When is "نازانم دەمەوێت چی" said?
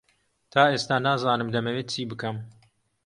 1.05-2.03